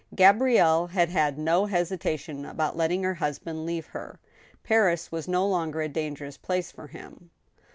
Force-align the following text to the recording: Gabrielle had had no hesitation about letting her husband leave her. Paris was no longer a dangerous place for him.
Gabrielle 0.15 0.87
had 0.87 1.09
had 1.09 1.37
no 1.37 1.67
hesitation 1.67 2.43
about 2.43 2.75
letting 2.75 3.03
her 3.03 3.13
husband 3.13 3.67
leave 3.67 3.85
her. 3.85 4.19
Paris 4.63 5.11
was 5.11 5.27
no 5.27 5.47
longer 5.47 5.79
a 5.83 5.87
dangerous 5.87 6.37
place 6.37 6.71
for 6.71 6.87
him. 6.87 7.29